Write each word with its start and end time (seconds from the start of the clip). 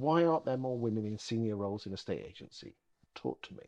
why 0.00 0.24
aren't 0.24 0.44
there 0.44 0.56
more 0.56 0.78
women 0.78 1.06
in 1.06 1.18
senior 1.18 1.56
roles 1.56 1.86
in 1.86 1.92
estate 1.92 2.24
agency? 2.26 2.74
Talk 3.14 3.40
to 3.42 3.54
me. 3.54 3.62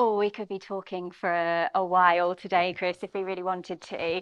Oh, 0.00 0.16
we 0.16 0.30
could 0.30 0.48
be 0.48 0.60
talking 0.60 1.10
for 1.10 1.32
a, 1.32 1.70
a 1.74 1.84
while 1.84 2.36
today, 2.36 2.72
Chris, 2.72 2.98
if 3.02 3.12
we 3.14 3.24
really 3.24 3.42
wanted 3.42 3.80
to. 3.80 4.16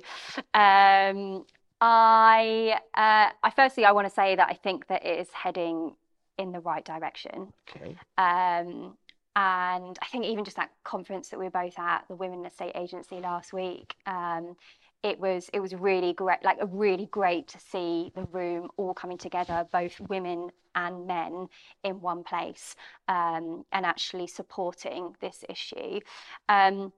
Um, 0.54 1.44
I, 1.82 2.78
uh, 2.94 3.28
I 3.42 3.50
firstly, 3.54 3.84
I 3.84 3.92
want 3.92 4.08
to 4.08 4.14
say 4.14 4.36
that 4.36 4.48
I 4.48 4.54
think 4.54 4.86
that 4.86 5.04
it 5.04 5.20
is 5.20 5.28
heading 5.34 5.94
in 6.38 6.52
the 6.52 6.60
right 6.60 6.82
direction. 6.84 7.52
Okay. 7.68 7.94
Um, 8.16 8.96
and 9.36 9.98
I 10.00 10.06
think 10.06 10.24
even 10.24 10.44
just 10.44 10.56
that 10.56 10.70
conference 10.82 11.28
that 11.28 11.38
we 11.38 11.44
were 11.44 11.50
both 11.50 11.78
at, 11.78 12.04
the 12.08 12.16
Women 12.16 12.46
Estate 12.46 12.72
Agency 12.74 13.20
last 13.20 13.52
week, 13.52 13.94
um, 14.06 14.56
it 15.02 15.20
was 15.20 15.50
it 15.52 15.60
was 15.60 15.74
really 15.74 16.14
great, 16.14 16.42
like 16.42 16.56
really 16.72 17.06
great 17.06 17.46
to 17.48 17.60
see 17.60 18.10
the 18.14 18.24
room 18.32 18.70
all 18.78 18.94
coming 18.94 19.18
together, 19.18 19.66
both 19.70 20.00
women 20.08 20.50
and 20.74 21.06
men 21.06 21.48
in 21.84 22.00
one 22.00 22.24
place, 22.24 22.76
um, 23.08 23.66
and 23.72 23.84
actually 23.84 24.26
supporting 24.26 25.14
this 25.20 25.44
issue. 25.50 26.00
Um, 26.48 26.94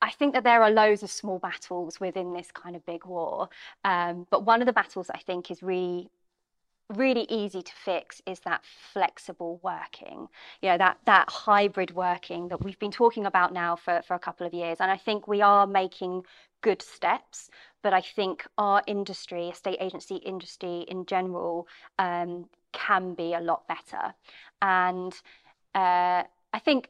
I 0.00 0.10
think 0.10 0.32
that 0.34 0.44
there 0.44 0.62
are 0.62 0.70
loads 0.70 1.02
of 1.02 1.10
small 1.10 1.38
battles 1.38 2.00
within 2.00 2.32
this 2.32 2.50
kind 2.50 2.76
of 2.76 2.86
big 2.86 3.04
war, 3.04 3.50
um, 3.84 4.26
but 4.30 4.46
one 4.46 4.62
of 4.62 4.66
the 4.66 4.72
battles 4.72 5.10
I 5.14 5.18
think 5.18 5.50
is 5.50 5.62
really 5.62 6.08
really 6.88 7.26
easy 7.28 7.62
to 7.62 7.72
fix 7.84 8.22
is 8.26 8.40
that 8.40 8.62
flexible 8.92 9.60
working. 9.62 10.28
You 10.62 10.70
know 10.70 10.78
that 10.78 10.98
that 11.04 11.28
hybrid 11.30 11.90
working 11.94 12.48
that 12.48 12.64
we've 12.64 12.78
been 12.78 12.90
talking 12.90 13.26
about 13.26 13.52
now 13.52 13.76
for, 13.76 14.02
for 14.06 14.14
a 14.14 14.18
couple 14.18 14.46
of 14.46 14.54
years. 14.54 14.78
And 14.80 14.90
i 14.90 14.96
think 14.96 15.28
we 15.28 15.42
are 15.42 15.66
making 15.66 16.22
good 16.60 16.82
steps 16.82 17.50
but 17.82 17.92
i 17.92 18.00
think 18.00 18.46
our 18.58 18.82
industry 18.86 19.48
estate 19.48 19.78
agency 19.80 20.16
industry 20.16 20.84
in 20.88 21.06
general 21.06 21.68
um, 21.98 22.46
can 22.72 23.14
be 23.14 23.34
a 23.34 23.40
lot 23.40 23.66
better. 23.68 24.14
And 24.62 25.12
uh, 25.74 26.24
i 26.52 26.58
think 26.64 26.88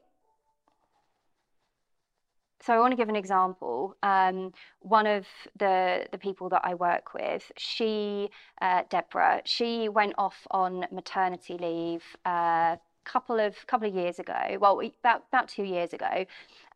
so 2.61 2.73
I 2.73 2.78
want 2.81 2.92
to 2.92 2.97
give 2.97 3.09
an 3.09 3.17
example. 3.17 3.97
Um, 4.03 4.53
one 4.81 5.06
of 5.06 5.27
the 5.59 6.06
the 6.11 6.19
people 6.19 6.48
that 6.51 6.62
I 6.64 6.75
work 6.75 7.14
with, 7.14 7.51
she, 7.56 8.31
uh, 8.61 8.83
Deborah, 8.91 9.42
she 9.45 9.89
went 9.89 10.14
off 10.19 10.47
on 10.51 10.86
maternity 10.91 11.56
leave 11.59 12.03
a 12.27 12.29
uh, 12.29 12.77
couple 13.05 13.39
of 13.41 13.55
couple 13.67 13.89
of 13.89 13.95
years 13.95 14.19
ago. 14.19 14.59
Well, 14.61 14.81
about 14.81 15.25
about 15.33 15.48
two 15.48 15.64
years 15.64 15.92
ago. 15.92 16.27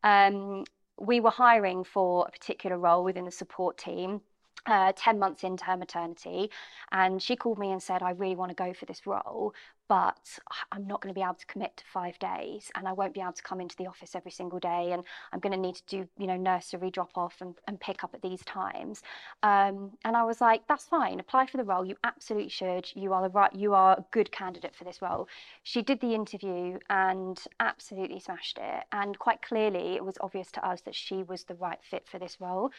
Um, 0.05 0.65
we 0.99 1.21
were 1.21 1.31
hiring 1.31 1.85
for 1.85 2.27
a 2.29 2.31
particular 2.31 2.79
role 2.79 3.03
within 3.03 3.25
the 3.25 3.31
support 3.31 3.77
team. 3.79 4.21
Uh, 4.65 4.93
10 4.95 5.19
months 5.19 5.43
into 5.43 5.65
her 5.65 5.77
maternity, 5.77 6.49
and 6.93 7.21
she 7.21 7.35
called 7.35 7.59
me 7.59 7.73
and 7.73 7.83
said, 7.83 8.01
I 8.01 8.11
really 8.11 8.37
want 8.37 8.51
to 8.51 8.55
go 8.55 8.73
for 8.73 8.87
this 8.87 9.05
role, 9.09 9.53
but 9.93 10.39
I'm 10.71 10.87
not 10.87 11.03
going 11.03 11.13
to 11.13 11.19
be 11.19 11.23
able 11.23 11.35
to 11.35 11.45
commit 11.45 11.77
to 11.77 11.85
five 11.85 12.19
days 12.19 12.71
and 12.75 12.89
I 12.89 12.95
won't 12.95 13.13
be 13.13 13.21
able 13.21 13.35
to 13.35 13.43
come 13.43 13.61
into 13.61 13.77
the 13.77 13.87
office 13.87 14.15
every 14.15 14.31
single 14.31 14.59
day 14.59 14.93
and 14.93 15.03
I'm 15.33 15.39
going 15.39 15.53
to 15.53 15.59
need 15.59 15.75
to 15.75 15.83
do, 15.87 16.09
you 16.17 16.27
know, 16.27 16.37
nursery 16.39 16.91
drop 16.91 17.11
off 17.15 17.35
and, 17.43 17.55
and 17.69 17.79
pick 17.79 18.03
up 18.03 18.15
at 18.15 18.23
these 18.23 18.43
times. 18.47 19.03
Um, 19.43 19.91
and 20.05 20.17
I 20.17 20.25
was 20.25 20.41
like, 20.41 20.67
that's 20.67 20.87
fine, 20.87 21.21
apply 21.21 21.47
for 21.47 21.59
the 21.59 21.65
role. 21.65 21.85
You 21.85 21.97
absolutely 22.05 22.49
should. 22.49 22.91
You 22.95 23.13
are 23.13 23.21
the 23.21 23.29
right, 23.29 23.55
you 23.55 23.75
are 23.75 23.93
a 23.99 24.05
good 24.13 24.33
candidate 24.33 24.75
for 24.75 24.85
this 24.85 25.03
role. 25.03 25.29
She 25.63 25.83
did 25.83 26.01
the 26.01 26.15
interview 26.15 26.79
and 26.89 27.39
absolutely 27.61 28.21
smashed 28.21 28.59
it. 28.59 28.85
And 28.93 29.19
quite 29.19 29.43
clearly, 29.43 29.97
it 29.97 30.05
was 30.05 30.17
obvious 30.23 30.51
to 30.53 30.67
us 30.67 30.81
that 30.87 30.95
she 30.95 31.23
was 31.23 31.45
the 31.45 31.57
right 31.57 31.81
fit 31.83 32.09
for 32.09 32.19
this 32.19 32.39
role. 32.41 32.71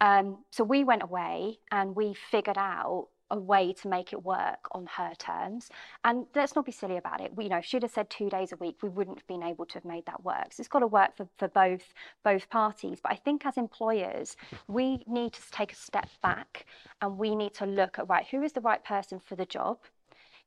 Um, 0.00 0.38
so 0.50 0.64
we 0.64 0.84
went 0.84 1.02
away 1.02 1.31
and 1.70 1.96
we 1.96 2.14
figured 2.14 2.58
out 2.58 3.08
a 3.32 3.38
way 3.38 3.72
to 3.72 3.88
make 3.88 4.12
it 4.12 4.22
work 4.22 4.68
on 4.72 4.86
her 4.86 5.12
terms. 5.18 5.70
And 6.04 6.26
let's 6.34 6.54
not 6.54 6.66
be 6.66 6.72
silly 6.72 6.98
about 6.98 7.20
it. 7.22 7.34
We, 7.34 7.44
you 7.44 7.50
know, 7.50 7.56
if 7.58 7.64
she'd 7.64 7.82
have 7.82 7.90
said 7.90 8.10
two 8.10 8.28
days 8.28 8.52
a 8.52 8.56
week, 8.56 8.82
we 8.82 8.90
wouldn't 8.90 9.18
have 9.18 9.26
been 9.26 9.42
able 9.42 9.64
to 9.66 9.74
have 9.74 9.86
made 9.86 10.04
that 10.06 10.22
work. 10.22 10.52
So 10.52 10.60
it's 10.60 10.68
got 10.68 10.80
to 10.80 10.86
work 10.86 11.16
for, 11.16 11.26
for 11.38 11.48
both 11.48 11.82
both 12.22 12.48
parties. 12.50 13.00
But 13.02 13.12
I 13.12 13.16
think 13.16 13.46
as 13.46 13.56
employers, 13.56 14.36
we 14.68 15.02
need 15.06 15.32
to 15.32 15.50
take 15.50 15.72
a 15.72 15.76
step 15.76 16.08
back 16.22 16.66
and 17.00 17.16
we 17.18 17.34
need 17.34 17.54
to 17.54 17.66
look 17.66 17.98
at 17.98 18.08
right, 18.08 18.26
who 18.30 18.42
is 18.42 18.52
the 18.52 18.60
right 18.60 18.84
person 18.84 19.18
for 19.18 19.34
the 19.34 19.46
job? 19.46 19.78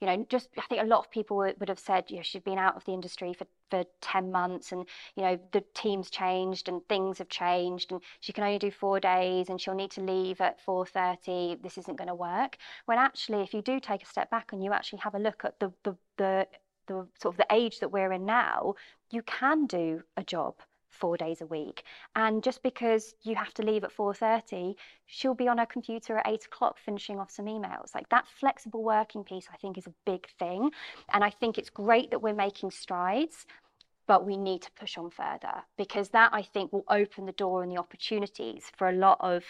You 0.01 0.07
know, 0.07 0.25
just 0.29 0.49
I 0.57 0.63
think 0.63 0.81
a 0.81 0.85
lot 0.85 0.99
of 0.99 1.11
people 1.11 1.37
would 1.37 1.69
have 1.69 1.79
said, 1.79 2.05
you 2.09 2.17
know, 2.17 2.21
she'd 2.21 2.43
been 2.43 2.57
out 2.57 2.75
of 2.75 2.83
the 2.85 2.91
industry 2.91 3.33
for, 3.33 3.47
for 3.69 3.85
10 4.01 4.31
months 4.31 4.71
and, 4.71 4.85
you 5.15 5.23
know, 5.23 5.39
the 5.53 5.63
team's 5.73 6.09
changed 6.09 6.67
and 6.67 6.81
things 6.89 7.17
have 7.19 7.29
changed 7.29 7.91
and 7.91 8.01
she 8.19 8.33
can 8.33 8.43
only 8.43 8.59
do 8.59 8.71
four 8.71 8.99
days 8.99 9.49
and 9.49 9.59
she'll 9.59 9.73
need 9.73 9.91
to 9.91 10.01
leave 10.01 10.41
at 10.41 10.63
4.30, 10.65 11.61
this 11.61 11.77
isn't 11.77 11.97
going 11.97 12.09
to 12.09 12.15
work. 12.15 12.57
When 12.85 12.97
actually, 12.97 13.41
if 13.41 13.53
you 13.53 13.61
do 13.61 13.79
take 13.79 14.03
a 14.03 14.07
step 14.07 14.29
back 14.29 14.51
and 14.51 14.63
you 14.63 14.73
actually 14.73 14.99
have 14.99 15.15
a 15.15 15.19
look 15.19 15.45
at 15.45 15.59
the, 15.59 15.71
the, 15.83 15.95
the, 16.17 16.47
the 16.87 17.07
sort 17.21 17.33
of 17.33 17.37
the 17.37 17.47
age 17.51 17.79
that 17.79 17.91
we're 17.91 18.11
in 18.11 18.25
now, 18.25 18.75
you 19.11 19.21
can 19.23 19.65
do 19.65 20.03
a 20.17 20.23
job 20.23 20.55
four 20.95 21.17
days 21.17 21.41
a 21.41 21.45
week. 21.45 21.83
And 22.15 22.43
just 22.43 22.63
because 22.63 23.13
you 23.23 23.35
have 23.35 23.53
to 23.55 23.63
leave 23.63 23.83
at 23.83 23.95
4.30, 23.95 24.75
she'll 25.05 25.35
be 25.35 25.47
on 25.47 25.57
her 25.57 25.65
computer 25.65 26.17
at 26.17 26.27
8 26.27 26.45
o'clock 26.45 26.77
finishing 26.77 27.19
off 27.19 27.31
some 27.31 27.45
emails. 27.45 27.93
Like 27.93 28.09
that 28.09 28.27
flexible 28.27 28.83
working 28.83 29.23
piece, 29.23 29.47
I 29.53 29.57
think, 29.57 29.77
is 29.77 29.87
a 29.87 29.93
big 30.05 30.27
thing. 30.39 30.71
And 31.13 31.23
I 31.23 31.29
think 31.29 31.57
it's 31.57 31.69
great 31.69 32.11
that 32.11 32.21
we're 32.21 32.33
making 32.33 32.71
strides, 32.71 33.45
but 34.07 34.25
we 34.25 34.37
need 34.37 34.61
to 34.63 34.71
push 34.71 34.97
on 34.97 35.09
further 35.09 35.63
because 35.77 36.09
that, 36.09 36.29
I 36.33 36.41
think, 36.41 36.71
will 36.71 36.85
open 36.89 37.25
the 37.25 37.31
door 37.31 37.63
and 37.63 37.71
the 37.71 37.77
opportunities 37.77 38.71
for 38.77 38.89
a 38.89 38.93
lot 38.93 39.17
of 39.21 39.43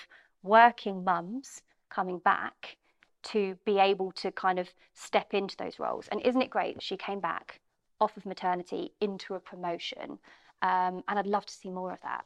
working 0.43 1.03
mums 1.03 1.61
coming 1.89 2.19
back 2.19 2.77
to 3.23 3.57
be 3.65 3.79
able 3.79 4.11
to 4.11 4.31
kind 4.31 4.59
of 4.59 4.69
step 4.93 5.33
into 5.33 5.57
those 5.57 5.79
roles. 5.79 6.07
And 6.09 6.21
isn't 6.21 6.41
it 6.41 6.49
great 6.49 6.75
that 6.75 6.83
she 6.83 6.95
came 6.95 7.19
back 7.19 7.59
off 7.99 8.15
of 8.17 8.25
maternity 8.25 8.91
into 9.01 9.33
a 9.33 9.39
promotion? 9.39 10.19
Um, 10.65 11.03
and 11.07 11.19
I'd 11.19 11.27
love 11.27 11.45
to 11.45 11.53
see 11.53 11.69
more 11.69 11.91
of 11.91 12.01
that. 12.01 12.23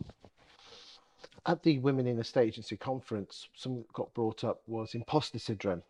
At 1.46 1.64
the 1.64 1.80
Women 1.80 2.08
in 2.08 2.20
Estate 2.20 2.48
Agency 2.48 2.78
conference, 2.78 3.50
something 3.54 3.82
that 3.82 3.94
got 3.94 4.14
brought 4.14 4.44
up 4.44 4.62
was 4.66 4.96
imposter 4.96 5.40
syndrome. 5.40 5.84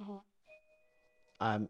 Mm-hmm. 0.00 0.16
Um, 1.40 1.68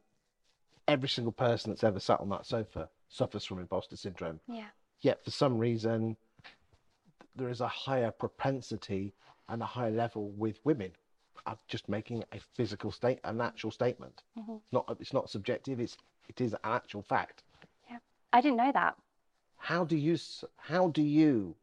every 0.86 1.08
single 1.08 1.32
person 1.32 1.70
that's 1.70 1.84
ever 1.84 1.98
sat 1.98 2.20
on 2.20 2.28
that 2.28 2.46
sofa 2.46 2.88
suffers 3.08 3.44
from 3.44 3.58
imposter 3.58 3.96
syndrome. 3.96 4.40
Yeah. 4.46 4.68
Yet 5.00 5.24
for 5.24 5.30
some 5.30 5.58
reason, 5.58 6.16
there 7.34 7.48
is 7.48 7.60
a 7.60 7.68
higher 7.68 8.10
propensity 8.12 9.14
and 9.48 9.62
a 9.62 9.66
higher 9.66 9.90
level 9.90 10.30
with 10.36 10.60
women 10.64 10.92
of 11.46 11.58
just 11.66 11.88
making 11.88 12.22
a 12.32 12.40
physical 12.54 12.92
state, 12.92 13.18
a 13.24 13.32
natural 13.32 13.72
statement. 13.72 14.22
Mm-hmm. 14.38 14.56
Not, 14.70 14.96
it's 15.00 15.12
not 15.12 15.28
subjective. 15.30 15.80
It's 15.80 15.96
it 16.28 16.40
is 16.40 16.52
an 16.52 16.60
actual 16.62 17.02
fact. 17.02 17.42
Yeah, 17.90 17.98
I 18.32 18.40
didn't 18.40 18.58
know 18.58 18.70
that 18.72 18.96
how 19.60 19.84
do 19.84 19.96
you 19.96 20.16
how 20.56 20.88
do 20.88 21.02
you 21.02 21.54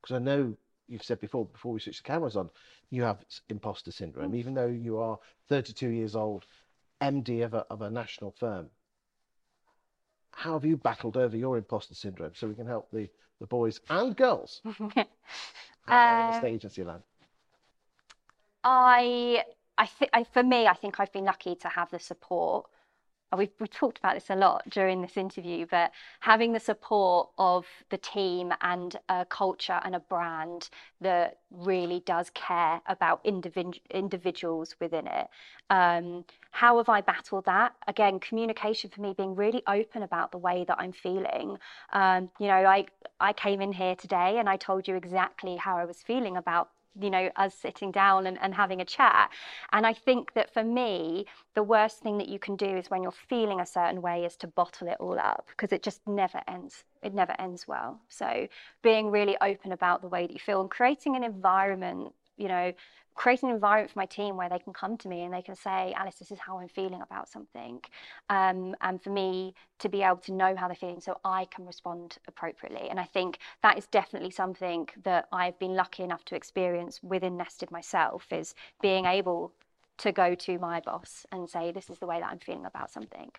because 0.00 0.16
i 0.16 0.18
know 0.18 0.56
you've 0.88 1.02
said 1.02 1.20
before 1.20 1.46
before 1.46 1.72
we 1.72 1.80
switch 1.80 1.98
the 1.98 2.06
cameras 2.06 2.36
on 2.36 2.50
you 2.90 3.02
have 3.02 3.24
imposter 3.48 3.92
syndrome. 3.92 4.32
Mm. 4.32 4.36
even 4.36 4.54
though 4.54 4.66
you 4.66 4.98
are 4.98 5.18
32 5.48 5.88
years 5.88 6.16
old 6.16 6.46
md 7.00 7.44
of 7.44 7.54
a, 7.54 7.66
of 7.70 7.82
a 7.82 7.90
national 7.90 8.32
firm 8.32 8.68
how 10.34 10.54
have 10.54 10.64
you 10.64 10.76
battled 10.76 11.16
over 11.16 11.36
your 11.36 11.56
imposter 11.56 11.94
syndrome? 11.94 12.32
So 12.34 12.48
we 12.48 12.54
can 12.54 12.66
help 12.66 12.90
the 12.92 13.08
the 13.40 13.46
boys 13.46 13.80
and 13.90 14.16
girls 14.16 14.62
at 14.90 15.08
uh, 15.88 16.40
agency 16.44 16.82
land. 16.84 17.02
I 18.64 19.44
i 19.76 19.86
think 19.86 20.10
for 20.32 20.42
me 20.44 20.68
i 20.68 20.72
think 20.72 21.00
i've 21.00 21.12
been 21.12 21.24
lucky 21.24 21.56
to 21.56 21.68
have 21.68 21.90
the 21.90 21.98
support 21.98 22.66
we've, 23.36 23.50
we've 23.60 23.70
talked 23.70 23.98
about 23.98 24.14
this 24.14 24.30
a 24.30 24.36
lot 24.36 24.68
during 24.68 25.02
this 25.02 25.16
interview, 25.16 25.66
but 25.70 25.90
having 26.20 26.52
the 26.52 26.60
support 26.60 27.30
of 27.38 27.66
the 27.90 27.98
team 27.98 28.52
and 28.60 28.96
a 29.08 29.24
culture 29.24 29.80
and 29.84 29.94
a 29.94 30.00
brand 30.00 30.68
that 31.00 31.38
really 31.50 32.00
does 32.00 32.30
care 32.34 32.80
about 32.86 33.24
individ- 33.24 33.80
individuals 33.90 34.74
within 34.80 35.06
it. 35.06 35.28
Um, 35.70 36.24
how 36.50 36.76
have 36.78 36.88
I 36.88 37.00
battled 37.00 37.46
that? 37.46 37.74
Again, 37.88 38.20
communication 38.20 38.90
for 38.90 39.00
me, 39.00 39.14
being 39.16 39.34
really 39.34 39.62
open 39.66 40.02
about 40.02 40.30
the 40.30 40.38
way 40.38 40.64
that 40.68 40.78
I'm 40.78 40.92
feeling. 40.92 41.58
Um, 41.92 42.30
you 42.38 42.46
know, 42.46 42.54
I 42.54 42.86
I 43.20 43.32
came 43.32 43.60
in 43.60 43.72
here 43.72 43.96
today 43.96 44.38
and 44.38 44.48
I 44.48 44.56
told 44.56 44.86
you 44.86 44.96
exactly 44.96 45.56
how 45.56 45.76
I 45.76 45.84
was 45.84 46.02
feeling 46.02 46.36
about 46.36 46.68
you 47.00 47.10
know 47.10 47.30
us 47.36 47.54
sitting 47.54 47.90
down 47.90 48.26
and, 48.26 48.38
and 48.40 48.54
having 48.54 48.80
a 48.80 48.84
chat. 48.84 49.30
And 49.72 49.86
i 49.86 49.92
think 49.92 50.34
that 50.34 50.52
for 50.52 50.64
me 50.64 51.26
the 51.54 51.62
worst 51.62 52.00
thing 52.00 52.18
that 52.18 52.28
you 52.28 52.38
can 52.38 52.56
do 52.56 52.76
is 52.76 52.90
when 52.90 53.02
you're 53.02 53.12
feeling 53.12 53.60
a 53.60 53.66
certain 53.66 54.02
way 54.02 54.24
is 54.24 54.36
to 54.36 54.46
bottle 54.46 54.88
it 54.88 54.96
all 55.00 55.18
up 55.18 55.46
because 55.48 55.72
it 55.72 55.82
just 55.82 56.00
never 56.06 56.40
ends. 56.48 56.84
It 57.02 57.14
never 57.14 57.34
ends 57.38 57.68
well. 57.68 58.00
So 58.08 58.48
being 58.82 59.10
really 59.10 59.36
open 59.40 59.72
about 59.72 60.02
the 60.02 60.08
way 60.08 60.26
that 60.26 60.32
you 60.32 60.40
feel 60.40 60.60
and 60.60 60.70
creating 60.70 61.16
an 61.16 61.24
environment 61.24 62.12
you 62.36 62.48
know, 62.48 62.72
creating 63.14 63.48
an 63.48 63.54
environment 63.54 63.92
for 63.92 63.98
my 63.98 64.06
team 64.06 64.36
where 64.36 64.48
they 64.48 64.58
can 64.58 64.72
come 64.72 64.96
to 64.98 65.08
me 65.08 65.22
and 65.22 65.32
they 65.32 65.42
can 65.42 65.54
say, 65.54 65.92
Alice, 65.96 66.16
this 66.16 66.30
is 66.30 66.38
how 66.38 66.58
I'm 66.58 66.68
feeling 66.68 67.00
about 67.00 67.28
something. 67.28 67.80
Um, 68.28 68.74
and 68.80 69.00
for 69.02 69.10
me 69.10 69.54
to 69.78 69.88
be 69.88 70.02
able 70.02 70.16
to 70.18 70.32
know 70.32 70.56
how 70.56 70.66
they're 70.66 70.74
feeling 70.74 71.00
so 71.00 71.18
I 71.24 71.46
can 71.46 71.64
respond 71.64 72.18
appropriately. 72.26 72.88
And 72.90 72.98
I 72.98 73.04
think 73.04 73.38
that 73.62 73.78
is 73.78 73.86
definitely 73.86 74.30
something 74.30 74.88
that 75.04 75.28
I've 75.32 75.58
been 75.58 75.74
lucky 75.74 76.02
enough 76.02 76.24
to 76.26 76.36
experience 76.36 77.00
within 77.02 77.36
Nested 77.36 77.70
myself 77.70 78.26
is 78.32 78.54
being 78.82 79.06
able 79.06 79.52
to 79.98 80.10
go 80.10 80.34
to 80.34 80.58
my 80.58 80.80
boss 80.80 81.24
and 81.30 81.48
say, 81.48 81.70
this 81.70 81.88
is 81.88 81.98
the 81.98 82.06
way 82.06 82.18
that 82.18 82.30
I'm 82.30 82.40
feeling 82.40 82.66
about 82.66 82.90
something. 82.90 83.30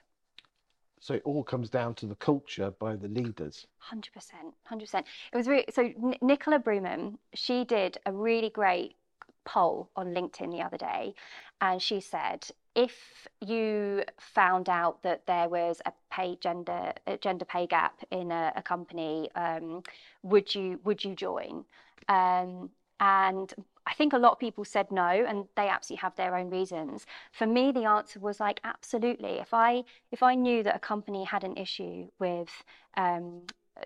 So 0.99 1.13
it 1.15 1.21
all 1.25 1.43
comes 1.43 1.69
down 1.69 1.93
to 1.95 2.05
the 2.05 2.15
culture 2.15 2.71
by 2.79 2.95
the 2.95 3.07
leaders. 3.07 3.67
Hundred 3.79 4.13
percent, 4.13 4.53
hundred 4.63 4.85
percent. 4.85 5.05
It 5.31 5.37
was 5.37 5.47
really 5.47 5.65
so. 5.71 5.83
N- 5.83 6.15
Nicola 6.21 6.59
Bruman, 6.59 7.17
she 7.33 7.63
did 7.63 7.97
a 8.05 8.11
really 8.11 8.49
great 8.49 8.95
poll 9.43 9.89
on 9.95 10.07
LinkedIn 10.07 10.51
the 10.51 10.61
other 10.63 10.77
day, 10.77 11.13
and 11.61 11.81
she 11.81 11.99
said 11.99 12.47
if 12.75 13.27
you 13.39 14.03
found 14.19 14.67
out 14.67 15.01
that 15.03 15.25
there 15.27 15.47
was 15.47 15.81
a 15.85 15.93
pay 16.11 16.37
gender 16.41 16.93
a 17.07 17.17
gender 17.17 17.45
pay 17.45 17.65
gap 17.67 18.01
in 18.11 18.31
a, 18.31 18.51
a 18.55 18.61
company, 18.61 19.29
um, 19.35 19.83
would 20.23 20.53
you 20.55 20.79
would 20.83 21.03
you 21.03 21.15
join? 21.15 21.65
Um, 22.09 22.69
and 22.99 23.53
I 23.87 23.93
think 23.93 24.13
a 24.13 24.17
lot 24.17 24.33
of 24.33 24.39
people 24.39 24.65
said 24.65 24.91
no, 24.91 25.07
and 25.07 25.45
they 25.55 25.67
absolutely 25.67 26.01
have 26.01 26.15
their 26.15 26.35
own 26.35 26.49
reasons. 26.49 27.05
For 27.31 27.45
me, 27.45 27.71
the 27.71 27.85
answer 27.85 28.19
was 28.19 28.39
like 28.39 28.59
absolutely. 28.63 29.33
If 29.39 29.53
I 29.53 29.83
if 30.11 30.23
I 30.23 30.35
knew 30.35 30.63
that 30.63 30.75
a 30.75 30.79
company 30.79 31.23
had 31.23 31.43
an 31.43 31.55
issue 31.57 32.07
with 32.19 32.63
um, 32.97 33.41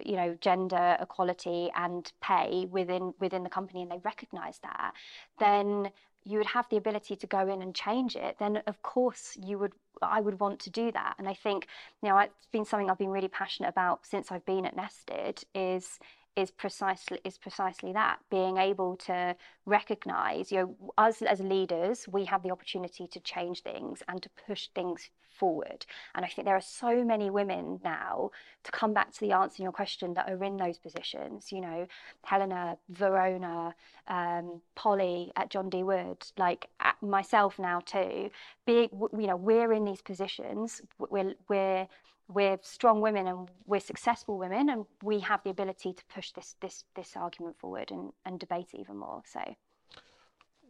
you 0.05 0.15
know 0.15 0.37
gender 0.39 0.97
equality 1.01 1.69
and 1.75 2.11
pay 2.21 2.67
within 2.71 3.13
within 3.19 3.43
the 3.43 3.49
company, 3.49 3.81
and 3.81 3.91
they 3.91 3.99
recognised 4.03 4.63
that, 4.63 4.93
then 5.39 5.91
you 6.23 6.37
would 6.37 6.47
have 6.47 6.67
the 6.69 6.77
ability 6.77 7.15
to 7.15 7.27
go 7.27 7.47
in 7.47 7.61
and 7.61 7.73
change 7.73 8.15
it. 8.15 8.37
Then 8.39 8.61
of 8.67 8.81
course 8.81 9.37
you 9.41 9.57
would. 9.59 9.73
I 10.01 10.21
would 10.21 10.39
want 10.39 10.61
to 10.61 10.69
do 10.69 10.93
that, 10.93 11.15
and 11.19 11.27
I 11.27 11.33
think 11.33 11.67
you 12.01 12.09
know 12.09 12.17
it's 12.19 12.47
been 12.53 12.63
something 12.63 12.89
I've 12.89 12.97
been 12.97 13.09
really 13.09 13.27
passionate 13.27 13.69
about 13.69 14.05
since 14.05 14.31
I've 14.31 14.45
been 14.45 14.65
at 14.65 14.75
Nested. 14.75 15.43
Is 15.53 15.99
is 16.39 16.51
precisely 16.51 17.19
is 17.23 17.37
precisely 17.37 17.91
that 17.91 18.19
being 18.31 18.57
able 18.57 18.95
to 18.95 19.35
recognize 19.65 20.51
you 20.51 20.57
know 20.59 20.93
us 20.97 21.21
as 21.21 21.39
leaders 21.41 22.07
we 22.07 22.25
have 22.25 22.41
the 22.43 22.51
opportunity 22.51 23.07
to 23.07 23.19
change 23.19 23.61
things 23.61 24.01
and 24.07 24.23
to 24.23 24.29
push 24.47 24.67
things 24.73 25.09
forward. 25.39 25.85
And 26.15 26.25
i 26.25 26.27
think 26.27 26.45
there 26.45 26.55
are 26.55 26.61
so 26.61 27.03
many 27.03 27.29
women 27.29 27.79
now 27.83 28.31
to 28.63 28.71
come 28.71 28.93
back 28.93 29.11
to 29.13 29.19
the 29.19 29.31
answer 29.31 29.57
in 29.59 29.63
your 29.63 29.71
question 29.71 30.13
that 30.13 30.29
are 30.29 30.43
in 30.43 30.57
those 30.57 30.77
positions 30.77 31.51
you 31.51 31.61
know 31.61 31.87
helena 32.23 32.77
verona 32.89 33.75
um, 34.07 34.61
polly 34.75 35.31
at 35.35 35.49
John 35.49 35.69
D 35.69 35.83
Wood 35.83 36.23
like 36.37 36.67
myself 37.01 37.59
now 37.59 37.79
too 37.81 38.29
being 38.65 38.89
you 39.23 39.27
know 39.27 39.35
we're 39.35 39.71
in 39.73 39.85
these 39.85 40.01
positions 40.01 40.81
we're 40.97 41.33
we're 41.47 41.87
we're 42.29 42.59
strong 42.61 43.01
women 43.01 43.27
and 43.27 43.49
we're 43.65 43.79
successful 43.79 44.37
women 44.37 44.69
and 44.69 44.85
we 45.03 45.19
have 45.19 45.43
the 45.43 45.49
ability 45.49 45.93
to 45.93 46.03
push 46.13 46.31
this 46.31 46.55
this 46.61 46.85
this 46.95 47.17
argument 47.17 47.57
forward 47.57 47.91
and, 47.91 48.13
and 48.25 48.39
debate 48.39 48.69
even 48.73 48.97
more 48.97 49.21
so. 49.25 49.41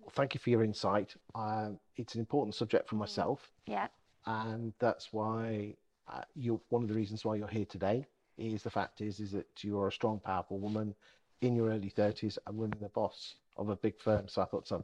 Well, 0.02 0.12
thank 0.14 0.34
you 0.34 0.40
for 0.40 0.50
your 0.50 0.64
insight. 0.64 1.14
Um, 1.36 1.78
it's 1.98 2.16
an 2.16 2.22
important 2.22 2.56
subject 2.56 2.88
for 2.88 2.96
myself. 2.96 3.52
Yeah. 3.68 3.88
And 4.26 4.74
that's 4.80 5.12
why 5.12 5.76
uh, 6.08 6.22
you're 6.36 6.62
one 6.70 6.82
of 6.82 6.90
the 6.90 6.96
reasons 6.96 7.26
why 7.26 7.36
you're 7.36 7.48
here 7.48 7.66
today 7.66 8.08
is 8.38 8.64
the 8.64 8.70
fact 8.70 9.02
is 9.02 9.20
is 9.20 9.32
that 9.34 9.48
you're 9.62 9.90
a 9.90 9.92
strong 9.92 10.20
powerful 10.20 10.58
woman 10.60 10.96
in 11.42 11.56
your 11.56 11.70
early 11.70 11.92
30s 11.96 12.38
and 12.48 12.60
running 12.60 12.80
the 12.82 12.90
boss 12.90 13.36
of 13.58 13.70
a 13.70 13.76
big 13.76 14.00
firm. 14.00 14.28
So 14.28 14.42
i 14.42 14.46
thought 14.46 14.68
so 14.68 14.84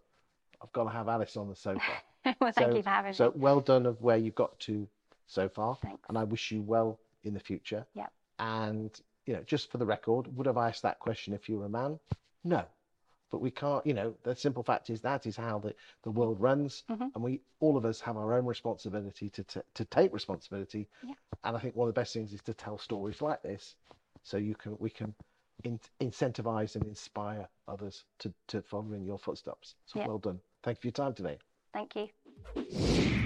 i've 0.62 0.72
got 0.74 0.84
to 0.84 0.90
have 0.90 1.08
alice 1.08 1.38
on 1.38 1.48
the 1.48 1.56
sofa. 1.56 1.82
Well 2.42 2.52
thank 2.52 2.72
so, 2.72 2.78
you 2.78 2.82
for 2.82 2.90
having 2.90 3.14
so 3.14 3.26
me. 3.26 3.32
so 3.36 3.40
well 3.40 3.60
done 3.60 3.86
of 3.86 4.02
where 4.02 4.18
you've 4.18 4.34
got 4.34 4.60
to 4.62 4.88
so 5.28 5.50
far. 5.50 5.78
Thanks. 5.82 6.02
And 6.10 6.18
I 6.18 6.24
wish 6.24 6.52
you 6.52 6.62
well 6.62 7.00
in 7.24 7.34
the 7.34 7.40
future. 7.40 7.86
Yeah. 7.94 8.08
And, 8.40 9.00
you 9.26 9.34
know, 9.34 9.44
just 9.44 9.72
for 9.72 9.78
the 9.78 9.86
record, 9.86 10.36
would 10.36 10.48
have 10.48 10.58
asked 10.58 10.84
that 10.84 11.00
question 11.00 11.34
if 11.34 11.50
you 11.50 11.58
were 11.58 11.66
a 11.66 11.70
man? 11.70 12.00
No. 12.44 12.64
But 13.32 13.42
we 13.42 13.52
can't, 13.52 13.86
you 13.86 13.94
know, 13.94 14.14
the 14.24 14.36
simple 14.36 14.64
fact 14.64 14.90
is 14.90 15.02
that 15.02 15.26
is 15.26 15.36
how 15.36 15.60
the, 15.60 15.74
the 16.04 16.12
world 16.12 16.40
runs. 16.40 16.84
Mm-hmm. 16.90 17.08
And 17.16 17.24
we, 17.24 17.42
all 17.60 17.76
of 17.76 17.86
us, 17.86 18.00
have 18.02 18.18
our 18.18 18.34
own 18.34 18.46
responsibility 18.46 19.30
to, 19.32 19.44
to, 19.46 19.64
to 19.74 19.86
take 19.86 20.14
responsibility. 20.14 20.88
Yeah. 21.04 21.16
And 21.44 21.58
I 21.58 21.60
think 21.60 21.76
one 21.76 21.90
of 21.90 21.96
the 21.96 22.00
best 22.00 22.14
things 22.14 22.34
is 22.34 22.42
to 22.44 22.54
tell 22.54 22.78
stories 22.78 23.22
like 23.22 23.42
this 23.42 23.76
so 24.24 24.38
you 24.38 24.56
can, 24.56 24.76
we 24.80 24.90
can 24.90 25.14
in, 25.64 25.80
incentivize 26.02 26.76
and 26.76 26.86
inspire 26.86 27.48
others 27.68 28.06
to, 28.20 28.34
to 28.48 28.62
follow 28.62 28.94
in 28.94 29.04
your 29.04 29.18
footsteps. 29.18 29.76
So 29.86 30.00
yeah. 30.00 30.08
well 30.08 30.20
done. 30.20 30.40
Thank 30.64 30.78
you 30.78 30.92
for 30.92 31.02
your 31.02 31.08
time 31.08 31.14
today. 31.14 31.38
Thank 31.74 31.96
you. 31.96 33.25